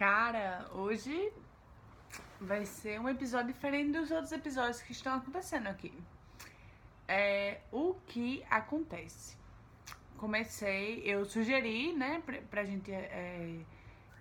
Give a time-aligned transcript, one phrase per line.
[0.00, 1.30] Cara, hoje
[2.40, 5.92] vai ser um episódio diferente dos outros episódios que estão acontecendo aqui.
[7.06, 9.36] É, o que acontece?
[10.16, 13.60] Comecei, eu sugeri, né, pra, pra gente é,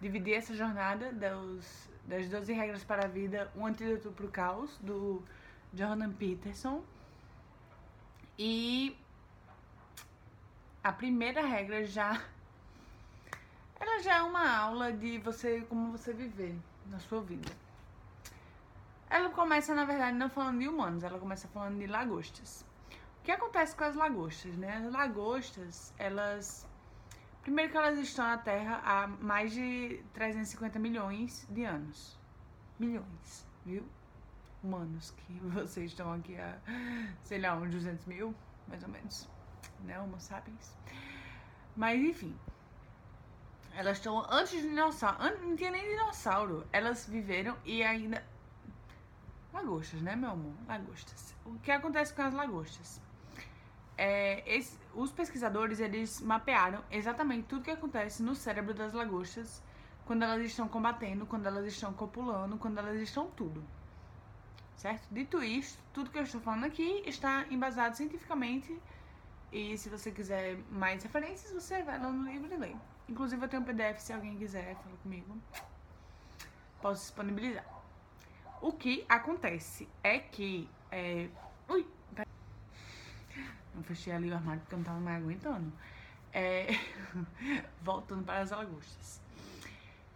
[0.02, 4.77] dividir essa jornada dos, das 12 regras para a vida, um antídoto para o caos,
[4.80, 5.23] do
[5.73, 6.84] Jordan Peterson.
[8.38, 8.98] E
[10.84, 12.21] a primeira regra já
[13.80, 17.49] ela já é uma aula de você como você viver na sua vida.
[19.09, 22.66] Ela começa, na verdade, não falando de humanos, ela começa falando de lagostas.
[23.20, 24.77] O que acontece com as lagostas, né?
[24.77, 26.67] As lagostas, elas.
[27.41, 32.20] Primeiro que elas estão na Terra há mais de 350 milhões de anos.
[32.77, 33.84] Milhões, viu?
[34.64, 36.59] Humanos, que vocês estão aqui há,
[37.23, 38.36] sei lá, uns 200 mil,
[38.67, 39.27] mais ou menos.
[39.81, 40.00] Né?
[40.00, 40.77] Homo sapiens.
[41.75, 42.38] Mas, enfim.
[43.79, 45.39] Elas estão antes de dinossauro.
[45.41, 46.67] Não tinha nem dinossauro.
[46.69, 48.21] Elas viveram e ainda.
[49.53, 50.52] Lagostas, né, meu amor?
[50.67, 51.33] Lagostas.
[51.45, 52.99] O que acontece com as lagostas?
[53.97, 59.63] É, esse, os pesquisadores eles mapearam exatamente tudo que acontece no cérebro das lagostas
[60.05, 63.64] quando elas estão combatendo, quando elas estão copulando, quando elas estão tudo.
[64.75, 65.08] Certo?
[65.09, 68.77] Dito isso, tudo que eu estou falando aqui está embasado cientificamente.
[69.53, 72.75] E se você quiser mais referências, você vai lá no livro e lê.
[73.09, 75.35] Inclusive eu tenho um PDF se alguém quiser falar comigo.
[76.79, 77.65] Posso disponibilizar.
[78.61, 80.69] O que acontece é que.
[80.91, 81.27] É...
[81.67, 81.87] Ui!
[83.73, 85.73] Não fechei ali o armário porque eu não tava mais aguentando.
[86.31, 86.67] É...
[87.81, 89.19] Voltando para as lagostas.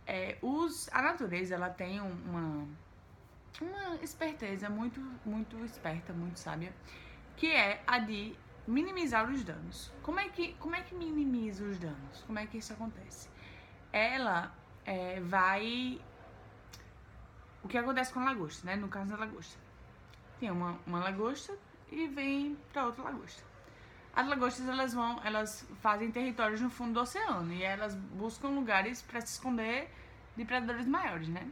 [0.06, 2.68] É, os, a natureza ela tem uma,
[3.62, 6.74] uma esperteza muito, muito esperta, muito sábia,
[7.38, 8.36] que é a de
[8.68, 9.92] minimizar os danos.
[10.02, 12.24] Como é que, como é que minimiza os danos?
[12.26, 13.30] Como é que isso acontece?
[13.92, 14.54] Ela
[14.86, 16.02] é, vai.
[17.64, 18.76] O que acontece com a lagosta, né?
[18.76, 19.58] No caso da lagosta.
[20.40, 21.58] Tem uma, uma lagosta
[21.92, 23.44] e vem para outra lagosta.
[24.16, 29.02] As lagostas elas vão, elas fazem territórios no fundo do oceano e elas buscam lugares
[29.02, 29.90] para se esconder
[30.36, 31.50] de predadores maiores, né?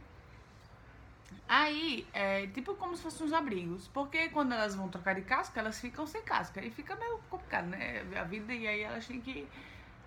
[1.48, 3.88] Aí, é tipo como se fossem uns abrigos.
[3.88, 6.64] Porque quando elas vão trocar de casca, elas ficam sem casca.
[6.64, 8.04] E fica meio complicado, né?
[8.18, 9.46] A vida, e aí elas têm que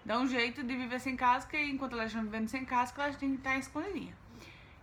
[0.04, 1.58] dar um jeito de viver sem casca.
[1.58, 4.16] E enquanto elas estão vivendo sem casca, elas têm que estar escondidinhas.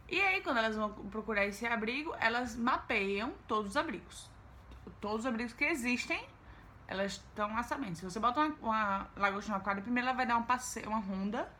[0.09, 4.31] E aí, quando elas vão procurar esse abrigo, elas mapeiam todos os abrigos.
[5.01, 6.23] Todos os abrigos que existem,
[6.87, 7.97] elas estão lá sabendo.
[7.97, 10.99] Se você bota uma, uma lagosta no aquário, primeiro ela vai dar um passeio, uma
[10.99, 11.51] ronda.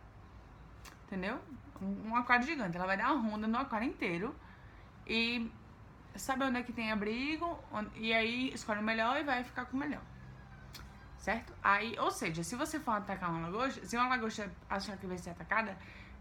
[1.07, 1.41] Entendeu?
[1.81, 2.77] Um, um aquário gigante.
[2.77, 4.35] Ela vai dar uma ronda no aquário inteiro
[5.07, 5.51] e
[6.17, 7.59] sabe onde é que tem abrigo,
[7.95, 10.03] e aí escolhe o melhor e vai ficar com o melhor.
[11.17, 11.53] Certo?
[11.63, 15.17] Aí, ou seja, se você for atacar uma lagosta, se uma lagosta achar que vai
[15.19, 15.77] ser atacada,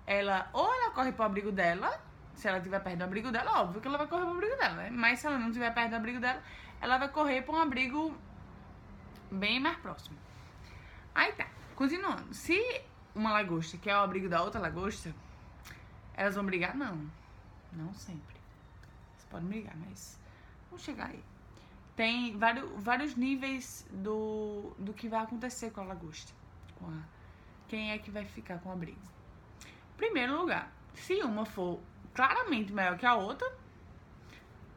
[0.06, 2.00] ela ou ela corre pro abrigo dela,
[2.36, 4.76] se ela estiver perto do abrigo dela, óbvio que ela vai correr pro abrigo dela,
[4.76, 4.90] né?
[4.92, 6.42] Mas se ela não estiver perto do abrigo dela,
[6.80, 8.16] ela vai correr para um abrigo
[9.32, 10.18] bem mais próximo.
[11.16, 12.34] Aí tá, continuando.
[12.34, 12.60] Se
[13.16, 15.14] uma lagosta quer o abrigo da outra lagosta,
[16.14, 16.76] elas vão brigar?
[16.76, 17.10] Não.
[17.74, 18.41] Não sempre
[19.32, 20.20] pode brigar, mas
[20.70, 21.24] vamos chegar aí.
[21.96, 26.34] Tem vários, vários níveis do, do que vai acontecer com a lagosta.
[26.78, 27.02] Com a,
[27.68, 29.02] quem é que vai ficar com a briga.
[29.98, 31.80] Primeiro lugar, se uma for
[32.14, 33.50] claramente maior que a outra,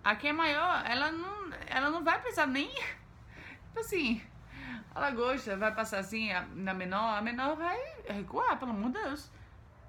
[0.03, 2.69] a que é maior, ela não, ela não vai precisar nem.
[3.67, 4.23] Tipo assim,
[4.95, 7.79] a lagosta vai passar assim na menor, a menor vai
[8.09, 9.31] recuar, pelo amor de Deus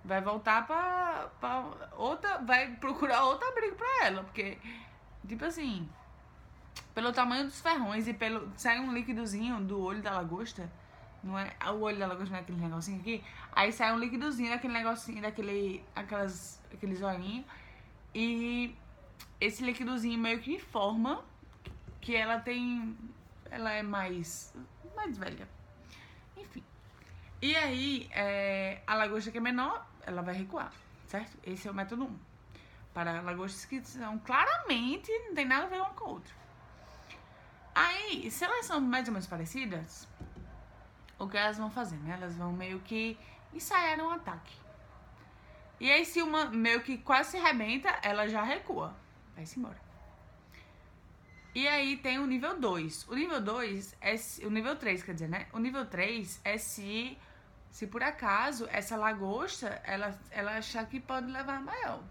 [0.05, 2.37] vai voltar pra, pra outra.
[2.39, 4.23] Vai procurar outro abrigo pra ela.
[4.23, 4.57] Porque,
[5.27, 5.89] tipo assim,
[6.93, 8.51] pelo tamanho dos ferrões e pelo.
[8.55, 10.71] Sai um líquidozinho do olho da lagosta.
[11.23, 11.55] Não é.
[11.71, 13.23] O olho da lagosta não é aquele negocinho aqui.
[13.51, 15.83] Aí sai um líquidozinho daquele negocinho, daquele.
[15.95, 16.61] Aquelas.
[16.73, 17.45] Aqueles olhinhos.
[18.13, 18.75] E
[19.41, 21.23] esse líquidozinho meio que informa
[21.99, 22.97] que ela tem.
[23.49, 24.53] Ela é mais.
[24.95, 25.54] mais velha.
[27.45, 30.73] E aí, é, a lagosta que é menor ela vai recuar,
[31.05, 31.37] certo?
[31.43, 32.07] Esse é o método 1.
[32.07, 32.19] Um.
[32.91, 36.33] Para lagostas que são claramente não tem nada a ver uma com a outra.
[37.75, 40.07] Aí, se elas são mais ou menos parecidas,
[41.19, 42.15] o que elas vão fazer, né?
[42.15, 43.15] Elas vão meio que
[43.53, 44.55] ensaiar um ataque.
[45.79, 48.95] E aí, se uma meio que quase se arrebenta, ela já recua.
[49.35, 49.79] Vai-se embora.
[51.53, 53.07] E aí tem o nível 2.
[53.07, 54.15] O nível 2 é.
[54.47, 55.47] O nível 3, quer dizer, né?
[55.53, 57.15] O nível 3 é se
[57.75, 62.01] se por acaso essa lagosta, ela, ela achar que pode levar maior.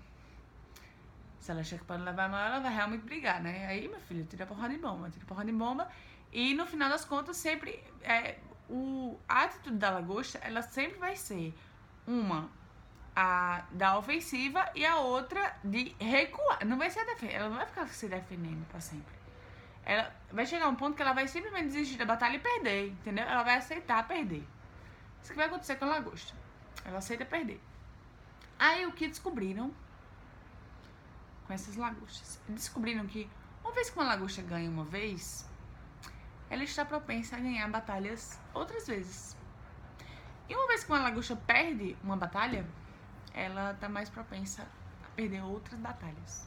[1.40, 3.66] Se ela achar que pode levar maior, ela vai realmente brigar, né?
[3.66, 5.88] Aí, meu filho, tira porrada de bomba, tira porrada de bomba.
[6.30, 8.36] E no final das contas, sempre é,
[8.68, 11.54] o, a atitude da lagosta, ela sempre vai ser
[12.06, 12.50] uma
[13.16, 16.62] a da ofensiva e a outra de recuar.
[16.66, 19.14] Não vai ser defender, ela não vai ficar se defendendo para sempre.
[19.82, 23.24] Ela vai chegar um ponto que ela vai simplesmente desistir da batalha e perder, entendeu?
[23.24, 24.46] Ela vai aceitar perder.
[25.24, 26.34] Isso que vai acontecer com a lagosta.
[26.84, 27.58] Ela aceita perder.
[28.58, 29.72] Aí o que descobriram
[31.46, 32.38] com essas lagostas?
[32.46, 33.30] Descobriram que
[33.62, 35.48] uma vez que uma lagosta ganha uma vez,
[36.50, 39.34] ela está propensa a ganhar batalhas outras vezes.
[40.46, 42.68] E uma vez que uma lagosta perde uma batalha,
[43.32, 44.68] ela está mais propensa
[45.02, 46.46] a perder outras batalhas.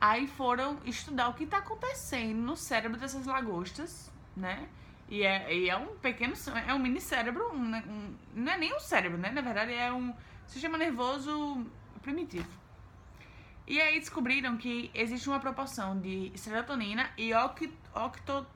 [0.00, 4.68] Aí foram estudar o que está acontecendo no cérebro dessas lagostas, né?
[5.08, 6.34] E é, e é um pequeno,
[6.66, 9.30] é um mini cérebro, um, um, não é nem um cérebro, né?
[9.30, 10.14] Na verdade é um
[10.46, 11.66] sistema nervoso
[12.02, 12.48] primitivo.
[13.66, 18.46] E aí descobriram que existe uma proporção de serotonina e octo,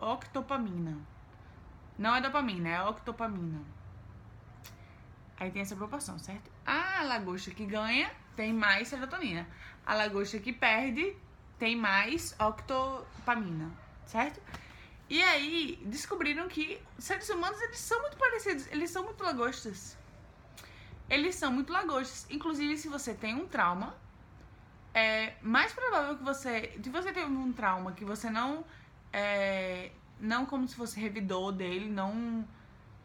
[0.00, 0.98] octopamina.
[1.98, 3.60] Não é dopamina, é octopamina.
[5.38, 6.50] Aí tem essa proporção, certo?
[6.64, 9.46] A lagosta que ganha tem mais serotonina.
[9.86, 11.16] A lagosta que perde
[11.58, 13.70] tem mais octopamina,
[14.06, 14.40] certo?
[15.10, 19.98] E aí descobriram que seres humanos eles são muito parecidos, eles são muito lagostas.
[21.08, 22.26] Eles são muito lagostas.
[22.30, 23.92] Inclusive, se você tem um trauma,
[24.94, 26.78] é mais provável que você.
[26.80, 28.64] Se você tem um trauma que você não.
[29.12, 29.90] É,
[30.20, 32.46] não como se fosse revidou dele, não.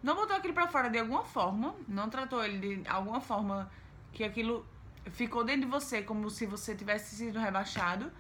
[0.04, 3.72] Não botou aquilo pra fora de alguma forma, não tratou ele de alguma forma
[4.14, 4.64] que aquilo
[5.10, 8.12] ficou dentro de você como se você tivesse sido rebaixado,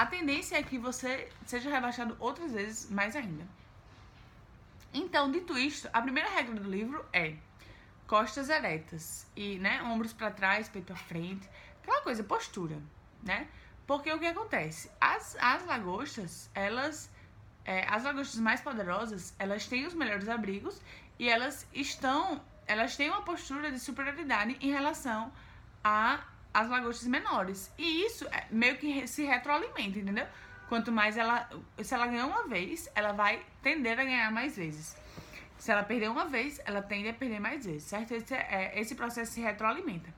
[0.00, 3.46] a tendência é que você seja rebaixado outras vezes mais ainda.
[4.92, 7.34] Então, dito isto, a primeira regra do livro é
[8.06, 11.48] costas eretas e, né, ombros para trás, peito à frente,
[11.82, 12.78] aquela coisa, postura
[13.22, 13.46] né?
[13.86, 14.90] Porque o que acontece?
[15.00, 17.10] As, as lagostas, elas.
[17.64, 20.80] É, as lagostas mais poderosas, elas têm os melhores abrigos
[21.18, 22.42] e elas estão.
[22.66, 25.30] Elas têm uma postura de superioridade em relação
[25.84, 26.20] a
[26.52, 27.72] as lagostas menores.
[27.78, 30.26] E isso é, meio que se retroalimenta, entendeu?
[30.68, 31.48] Quanto mais ela.
[31.82, 34.96] Se ela ganhar uma vez, ela vai tender a ganhar mais vezes.
[35.58, 38.14] Se ela perder uma vez, ela tende a perder mais vezes, certo?
[38.14, 40.12] Esse, é, esse processo se retroalimenta.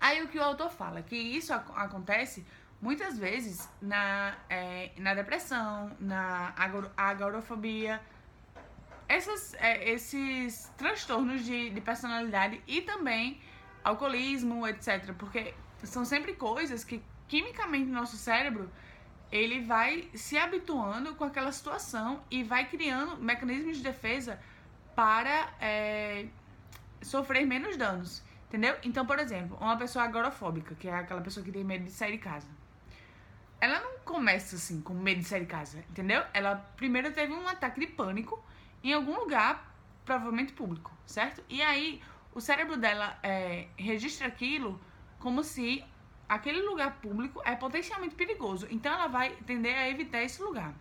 [0.00, 1.02] Aí o que o autor fala?
[1.02, 2.44] Que isso ac acontece
[2.80, 6.54] muitas vezes na, é, na depressão, na
[6.96, 8.00] agorafobia,
[9.06, 13.40] essas, é, esses transtornos de, de personalidade e também
[13.84, 15.12] alcoolismo, etc.
[15.18, 18.70] Porque são sempre coisas que quimicamente no nosso cérebro
[19.30, 24.40] ele vai se habituando com aquela situação e vai criando mecanismos de defesa
[24.94, 26.26] para é,
[27.00, 28.22] sofrer menos danos.
[28.48, 28.76] Entendeu?
[28.82, 32.12] Então, por exemplo, uma pessoa agorafóbica, que é aquela pessoa que tem medo de sair
[32.12, 32.48] de casa.
[33.60, 36.24] Ela não começa assim, com medo de sair de casa, entendeu?
[36.34, 38.42] Ela primeiro teve um ataque de pânico
[38.82, 39.72] em algum lugar,
[40.04, 41.44] provavelmente público, certo?
[41.48, 42.02] E aí
[42.34, 44.80] o cérebro dela é, registra aquilo
[45.18, 45.84] como se
[46.28, 48.66] aquele lugar público é potencialmente perigoso.
[48.70, 50.72] Então ela vai tender a evitar esse lugar.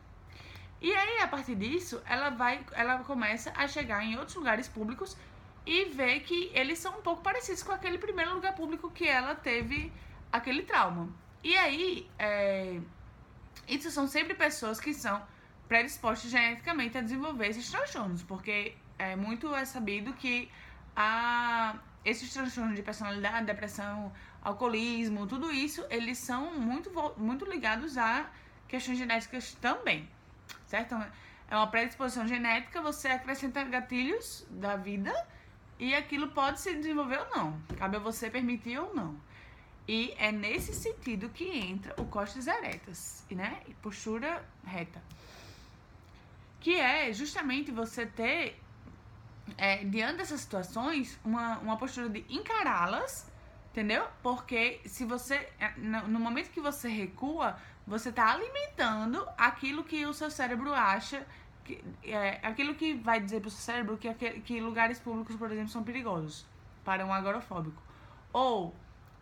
[0.82, 5.18] E aí, a partir disso, ela vai, ela começa a chegar em outros lugares públicos
[5.66, 9.36] e ver que eles são um pouco parecidos com aquele primeiro lugar público que ela
[9.36, 9.92] teve
[10.32, 11.10] aquele trauma.
[11.44, 12.80] E aí, é,
[13.68, 15.22] isso são sempre pessoas que são
[15.68, 20.50] predispostas geneticamente a desenvolver esses transtornos, porque é muito é sabido que
[21.02, 28.30] a, esses transtornos de personalidade, depressão, alcoolismo, tudo isso, eles são muito, muito ligados a
[28.68, 30.10] questões genéticas também,
[30.66, 30.96] certo?
[31.50, 35.14] É uma predisposição genética, você acrescenta gatilhos da vida
[35.80, 37.62] e aquilo pode se desenvolver ou não.
[37.78, 39.16] Cabe a você permitir ou não.
[39.88, 43.62] E é nesse sentido que entra o costas eretas, né?
[43.70, 45.02] E postura reta.
[46.60, 48.62] Que é justamente você ter,
[49.58, 53.32] é, diante dessas situações, uma, uma postura de encará-las,
[53.72, 54.06] entendeu?
[54.22, 60.14] Porque se você, é, no momento que você recua, você está alimentando aquilo que o
[60.14, 61.26] seu cérebro acha
[61.64, 65.52] que, é, aquilo que vai dizer para o seu cérebro que, que lugares públicos, por
[65.52, 66.46] exemplo, são perigosos
[66.84, 67.82] para um agorafóbico.
[68.34, 68.76] Ou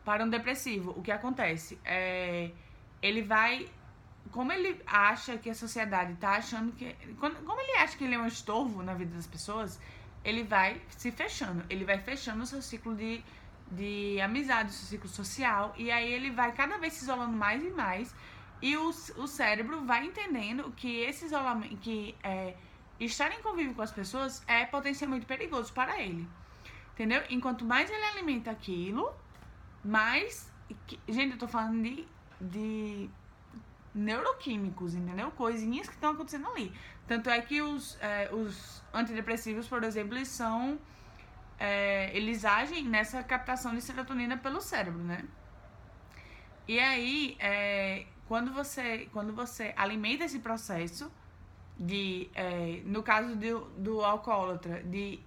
[0.06, 1.80] para um depressivo, o que acontece?
[1.84, 2.52] É,
[3.02, 3.68] ele vai.
[4.32, 6.94] Como ele acha que a sociedade está achando que.
[7.20, 9.80] Como ele acha que ele é um estorvo na vida das pessoas,
[10.28, 11.64] ele vai se fechando.
[11.70, 13.24] Ele vai fechando o seu ciclo de,
[13.72, 15.74] de amizade, o seu ciclo social.
[15.78, 18.14] E aí ele vai cada vez se isolando mais e mais
[18.62, 22.56] e o, o cérebro vai entendendo que esse isolamento, que é,
[23.00, 26.28] estar em convívio com as pessoas é potencialmente perigoso para ele.
[26.94, 27.24] Entendeu?
[27.30, 29.14] Enquanto mais ele alimenta aquilo,
[29.84, 30.52] mais.
[31.08, 32.08] Gente, eu tô falando de,
[32.42, 33.10] de
[33.98, 35.32] neuroquímicos, entendeu?
[35.32, 36.72] Coisinhas que estão acontecendo ali.
[37.08, 40.80] Tanto é que os, é, os antidepressivos, por exemplo, eles são
[41.60, 45.24] é, eles agem nessa captação de serotonina pelo cérebro, né?
[46.68, 51.12] E aí, é, quando, você, quando você alimenta esse processo
[51.80, 55.20] de, é, no caso do, do alcoólatra, de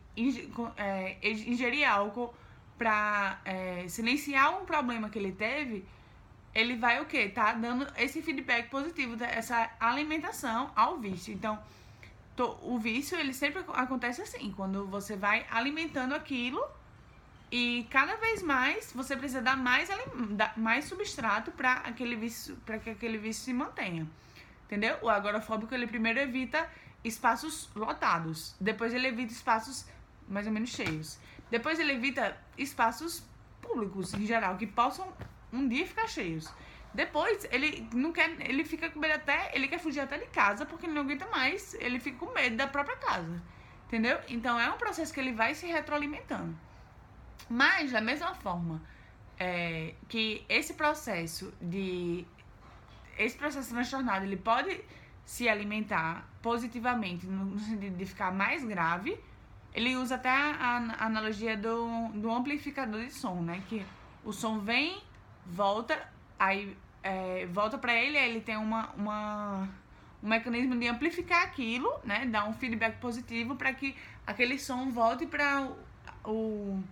[0.77, 2.35] é, ingerir álcool
[2.77, 5.85] para é, silenciar um problema que ele teve,
[6.55, 7.29] ele vai o quê?
[7.29, 11.33] Tá dando esse feedback positivo, essa alimentação ao vício.
[11.33, 11.59] Então,
[12.37, 16.63] to, o vício, ele sempre acontece assim, quando você vai alimentando aquilo
[17.53, 19.89] e cada vez mais você precisa dar mais,
[20.57, 24.07] mais substrato para aquele vício, para que aquele vício se mantenha.
[24.67, 24.97] Entendeu?
[25.03, 26.69] O agorafóbico, ele primeiro evita
[27.03, 29.87] espaços lotados, depois ele evita espaços
[30.29, 31.19] mais ou menos cheios.
[31.51, 33.25] Depois ele evita espaços
[33.61, 35.13] públicos em geral que possam
[35.53, 36.53] um dia ficar cheios.
[36.93, 40.67] Depois ele não quer, ele fica com medo até, ele quer fugir até de casa
[40.67, 43.43] porque ele não aguenta mais, ele fica com medo da própria casa.
[43.87, 44.19] Entendeu?
[44.29, 46.57] Então é um processo que ele vai se retroalimentando.
[47.49, 48.83] Mas da mesma forma
[49.39, 52.27] é, que esse processo de
[53.19, 54.81] esse processo transtornado ele pode
[55.25, 59.19] se alimentar positivamente no, sentido de ficar mais grave.
[59.73, 63.63] Ele usa até a, a, analogia do, do amplificador de som, né?
[63.69, 63.87] Que
[64.25, 65.01] o som vem,
[65.51, 69.69] volta, aí é, volta para ele, aí ele tem uma, uma,
[70.23, 72.27] um mecanismo de amplificar aquilo, né?
[72.27, 75.69] Dar um feedback positivo para que aquele som volte para
[76.25, 76.83] o,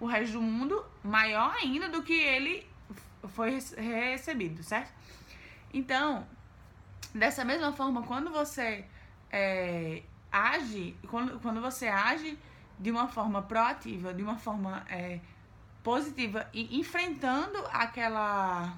[0.00, 2.66] o resto do mundo maior ainda do que ele
[3.28, 4.92] foi recebido, certo?
[5.72, 6.26] Então,
[7.14, 8.84] dessa mesma forma, quando você
[9.32, 12.38] é, age, quando, quando você age
[12.78, 15.20] de uma forma proativa, de uma forma é,
[15.84, 18.76] positiva e enfrentando aquela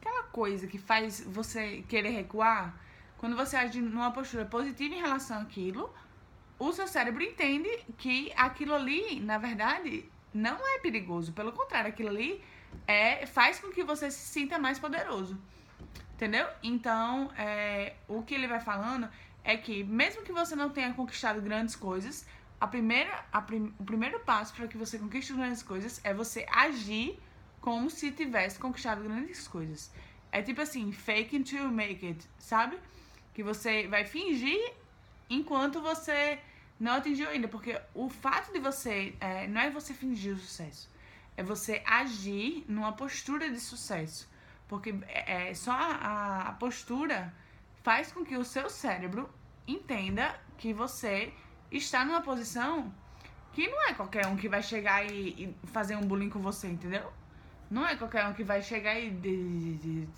[0.00, 2.74] aquela coisa que faz você querer recuar,
[3.18, 5.92] quando você age numa postura positiva em relação àquilo,
[6.58, 7.68] o seu cérebro entende
[7.98, 11.32] que aquilo ali, na verdade, não é perigoso.
[11.32, 12.42] Pelo contrário, aquilo ali
[12.86, 15.38] é, faz com que você se sinta mais poderoso.
[16.14, 16.46] Entendeu?
[16.62, 19.08] Então, é, o que ele vai falando
[19.44, 22.26] é que, mesmo que você não tenha conquistado grandes coisas,
[22.62, 26.46] a primeira, a prim, o primeiro passo para que você conquiste grandes coisas é você
[26.50, 27.18] agir
[27.60, 29.90] como se tivesse conquistado grandes coisas.
[30.30, 32.78] É tipo assim, fake until you make it, sabe?
[33.34, 34.74] Que você vai fingir
[35.28, 36.38] enquanto você
[36.78, 37.48] não atingiu ainda.
[37.48, 39.14] Porque o fato de você.
[39.20, 40.92] É, não é você fingir o sucesso
[41.36, 44.28] é você agir numa postura de sucesso.
[44.68, 47.32] Porque é, é, só a, a postura
[47.82, 49.28] faz com que o seu cérebro
[49.66, 51.32] entenda que você
[51.78, 52.92] está numa posição
[53.52, 56.68] que não é qualquer um que vai chegar e, e fazer um bullying com você,
[56.68, 57.12] entendeu?
[57.70, 59.10] Não é qualquer um que vai chegar e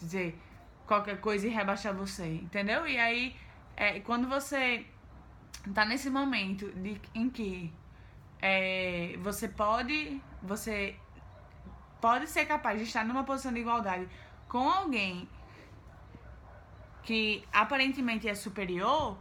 [0.01, 0.39] dizer
[0.87, 2.87] qualquer coisa e rebaixar você, entendeu?
[2.87, 3.37] E aí,
[3.77, 4.87] é, quando você
[5.73, 7.73] tá nesse momento de, em que
[8.41, 10.97] é, você pode, você
[12.01, 14.09] pode ser capaz de estar numa posição de igualdade
[14.49, 15.29] com alguém
[17.03, 19.17] que aparentemente é superior,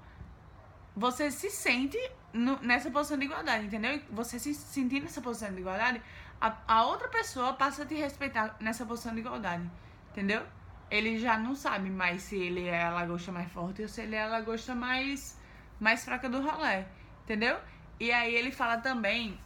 [0.95, 1.97] você se sente
[2.31, 4.01] no, nessa posição de igualdade, entendeu?
[4.11, 6.01] Você se sentir nessa posição de igualdade,
[6.39, 9.69] a, a outra pessoa passa a te respeitar nessa posição de igualdade,
[10.11, 10.45] entendeu?
[10.91, 14.15] Ele já não sabe mais se ele é a lagosta mais forte ou se ele
[14.15, 15.39] é a lagosta mais,
[15.79, 16.85] mais fraca do rolê,
[17.23, 17.59] entendeu?
[17.99, 19.39] E aí ele fala também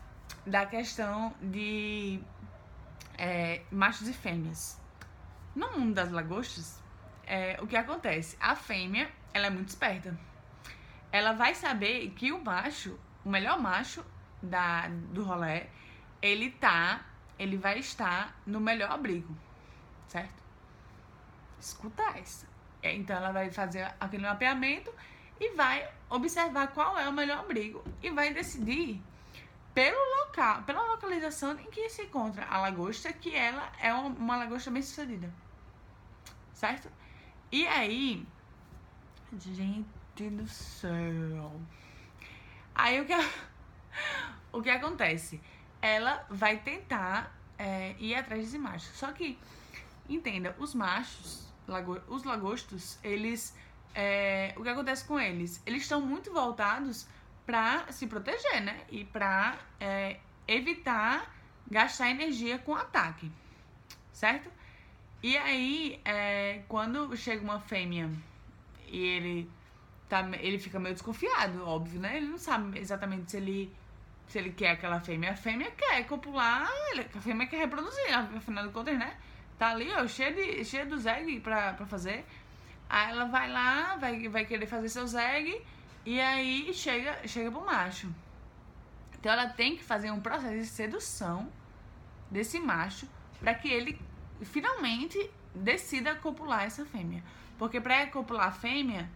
[0.45, 2.19] da questão de
[3.17, 4.79] é, machos e fêmeas.
[5.55, 6.81] No mundo das lagostas,
[7.25, 8.37] é, o que acontece?
[8.39, 10.17] A fêmea, ela é muito esperta.
[11.11, 14.05] Ela vai saber que o macho, o melhor macho
[14.41, 15.67] da, do rolê,
[16.21, 17.05] ele tá,
[17.37, 19.35] ele vai estar no melhor abrigo,
[20.07, 20.43] certo?
[21.59, 22.47] Escuta essa.
[22.83, 24.93] Então ela vai fazer aquele mapeamento
[25.39, 29.01] e vai observar qual é o melhor abrigo e vai decidir
[29.73, 34.71] pelo local, pela localização em que se encontra a lagosta, que ela é uma lagosta
[34.71, 35.31] bem sucedida.
[36.53, 36.91] Certo?
[37.51, 38.25] E aí,
[39.39, 41.61] gente do céu.
[42.73, 43.13] Aí o que,
[44.51, 45.39] o que acontece?
[45.81, 48.87] Ela vai tentar é, ir atrás desse macho.
[48.93, 49.37] Só que,
[50.09, 51.47] entenda, os machos,
[52.07, 53.55] os lagostos, eles.
[53.93, 55.61] É, o que acontece com eles?
[55.65, 57.07] Eles estão muito voltados
[57.45, 58.81] para se proteger, né?
[58.89, 61.33] E para é, evitar
[61.69, 63.31] gastar energia com ataque,
[64.11, 64.51] certo?
[65.21, 68.09] E aí, é, quando chega uma fêmea
[68.87, 69.49] e ele
[70.09, 72.17] tá, ele fica meio desconfiado, óbvio, né?
[72.17, 73.75] Ele não sabe exatamente se ele
[74.27, 75.31] se ele quer aquela fêmea.
[75.31, 76.69] A fêmea quer copular,
[77.15, 79.15] a fêmea quer reproduzir, afinal de contas, né?
[79.57, 82.25] Tá ali, ó, cheia de cheia dos eggs pra, pra fazer.
[82.89, 85.61] Aí ela vai lá, vai, vai querer fazer seus eggs
[86.05, 88.13] e aí chega, chega pro macho.
[89.19, 91.51] Então ela tem que fazer um processo de sedução
[92.29, 93.07] desse macho
[93.39, 93.99] para que ele
[94.43, 97.23] finalmente decida copular essa fêmea.
[97.57, 99.09] Porque para copular a fêmea,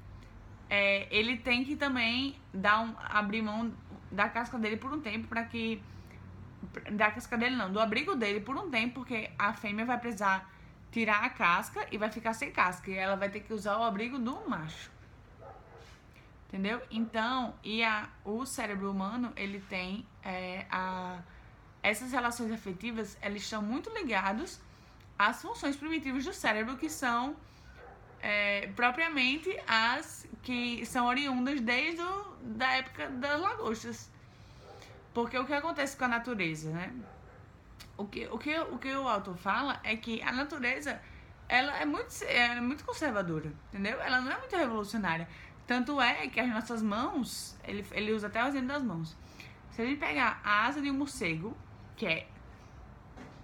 [0.71, 3.73] é, ele tem que também dar um, abrir mão
[4.09, 5.83] da casca dele por um tempo para que
[6.93, 10.49] da casca dele não, do abrigo dele por um tempo, porque a fêmea vai precisar
[10.89, 13.83] tirar a casca e vai ficar sem casca e ela vai ter que usar o
[13.83, 14.89] abrigo do macho.
[16.47, 16.81] Entendeu?
[16.89, 21.19] Então, e a, o cérebro humano, ele tem é, a,
[21.83, 24.61] essas relações afetivas, eles estão muito ligados
[25.19, 27.35] às funções primitivas do cérebro, que são
[28.21, 34.11] é, propriamente as que são oriundas desde o, da época das lagostas.
[35.13, 36.93] Porque o que acontece com a natureza, né?
[37.97, 41.01] O que o, que, o, que o autor fala é que a natureza
[41.47, 43.99] ela é muito, é muito conservadora, entendeu?
[44.01, 45.27] Ela não é muito revolucionária.
[45.67, 49.17] Tanto é que as nossas mãos, ele, ele usa até o exemplo das mãos.
[49.71, 51.55] Se a gente pegar a asa de um morcego,
[51.95, 52.27] que é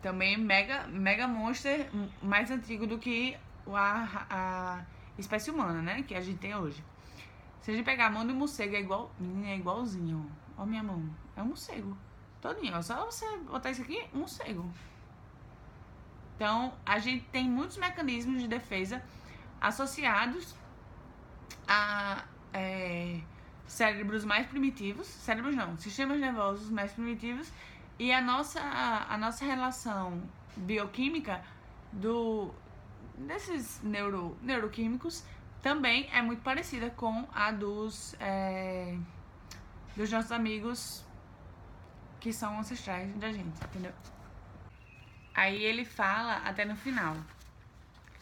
[0.01, 1.89] também mega, mega monster,
[2.21, 3.37] mais antigo do que
[3.75, 4.85] a, a
[5.17, 6.03] espécie humana, né?
[6.03, 6.83] Que a gente tem hoje.
[7.61, 9.11] Se a gente pegar a mão de um morcego, é igual.
[9.45, 10.65] É igualzinho, ó.
[10.65, 11.03] Minha mão.
[11.35, 11.97] É um morcego.
[12.41, 12.81] Todinho, ó.
[12.81, 14.69] Só você botar isso aqui, um morcego.
[16.35, 19.03] Então, a gente tem muitos mecanismos de defesa
[19.59, 20.55] associados
[21.67, 23.19] a é,
[23.65, 27.51] cérebros mais primitivos, cérebros não, sistemas nervosos mais primitivos
[27.99, 30.21] e a nossa, a nossa relação
[30.55, 31.43] bioquímica
[31.91, 32.51] do,
[33.17, 35.23] desses neuro, neuroquímicos
[35.61, 38.97] também é muito parecida com a dos, é,
[39.95, 41.03] dos nossos amigos
[42.19, 43.93] que são ancestrais da gente, entendeu?
[45.33, 47.15] Aí ele fala até no final.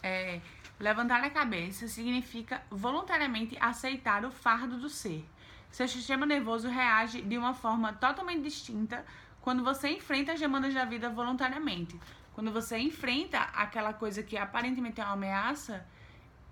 [0.02, 0.40] É,
[0.78, 5.24] Levantar a cabeça significa voluntariamente aceitar o fardo do ser.
[5.70, 9.02] Seu sistema nervoso reage de uma forma totalmente distinta
[9.40, 11.98] quando você enfrenta as demandas da vida voluntariamente.
[12.36, 15.86] Quando você enfrenta aquela coisa que aparentemente é uma ameaça,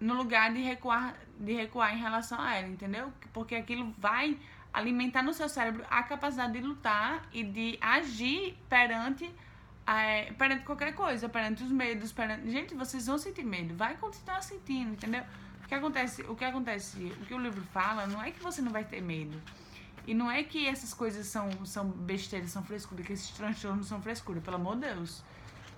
[0.01, 3.13] no lugar de recuar, de recuar em relação a ela, entendeu?
[3.35, 4.39] Porque aquilo vai
[4.73, 9.31] alimentar no seu cérebro a capacidade de lutar e de agir perante
[9.87, 12.51] é, perante qualquer coisa, perante os medos, perante...
[12.51, 15.23] Gente, vocês vão sentir medo, vai continuar sentindo, entendeu?
[15.63, 18.63] O que acontece, o que acontece, o que o livro fala, não é que você
[18.63, 19.39] não vai ter medo.
[20.07, 24.01] E não é que essas coisas são, são besteiras, são frescura, que esses transtornos são
[24.01, 25.23] frescura, pelo amor de Deus.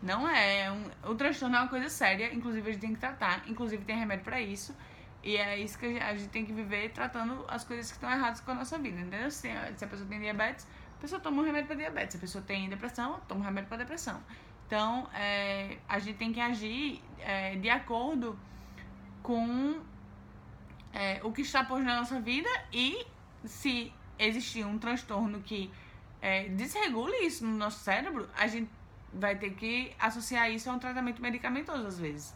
[0.02, 0.70] Não é.
[0.70, 3.96] Um, o transtorno é uma coisa séria, inclusive a gente tem que tratar, inclusive tem
[3.98, 4.74] remédio para isso.
[5.22, 8.40] E é isso que a gente tem que viver tratando as coisas que estão erradas
[8.40, 9.30] com a nossa vida, entendeu?
[9.30, 12.12] Se, se a pessoa tem diabetes, a pessoa toma um remédio para diabetes.
[12.12, 14.22] Se a pessoa tem depressão, toma um remédio para depressão.
[14.66, 18.38] Então, é, a gente tem que agir é, de acordo
[19.22, 19.80] com
[20.92, 23.04] é, o que está posto na nossa vida e
[23.44, 25.70] se existir um transtorno que
[26.22, 28.70] é, desregule isso no nosso cérebro, a gente
[29.12, 32.34] vai ter que associar isso a um tratamento medicamentoso às vezes.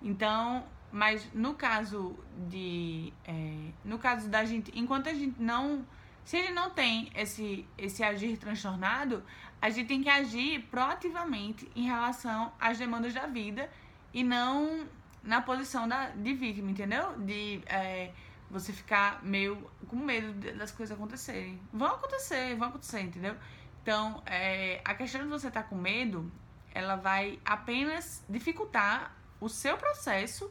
[0.00, 5.84] Então, mas no caso de, é, no caso da gente, enquanto a gente não
[6.24, 9.22] se ele não tem esse, esse agir transtornado,
[9.60, 13.68] a gente tem que agir proativamente em relação às demandas da vida
[14.14, 14.86] e não
[15.22, 17.16] na posição da, de vítima, entendeu?
[17.18, 18.12] De é,
[18.50, 21.60] você ficar meio com medo das coisas acontecerem.
[21.72, 23.36] Vão acontecer, vão acontecer, entendeu?
[23.82, 26.30] Então, é, a questão de você estar tá com medo,
[26.72, 30.50] ela vai apenas dificultar o seu processo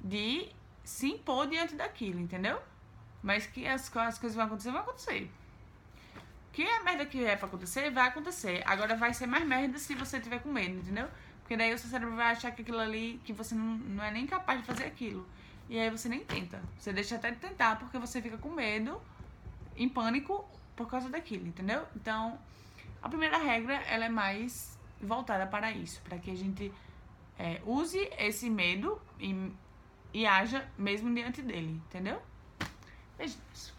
[0.00, 0.48] de
[0.82, 2.60] se impor diante daquilo, entendeu?
[3.22, 5.30] Mas que as, as coisas vão acontecer, vão acontecer.
[6.52, 8.62] Que a merda que é pra acontecer, vai acontecer.
[8.66, 11.08] Agora vai ser mais merda se você tiver com medo, entendeu?
[11.40, 14.10] Porque daí o seu cérebro vai achar que aquilo ali, que você não, não é
[14.10, 15.24] nem capaz de fazer aquilo.
[15.68, 16.60] E aí você nem tenta.
[16.78, 19.00] Você deixa até de tentar porque você fica com medo,
[19.76, 21.86] em pânico, por causa daquilo, entendeu?
[21.94, 22.38] Então,
[23.02, 26.00] a primeira regra, ela é mais voltada para isso.
[26.02, 26.72] Para que a gente
[27.38, 29.52] é, use esse medo e,
[30.14, 32.22] e haja mesmo diante dele, entendeu?
[33.18, 33.74] Beijinhos.